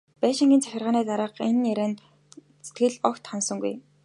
[0.21, 1.97] Байшингийн захиргааны дарга энэ ярианд
[2.65, 3.73] сэтгэл огт ханасангүй.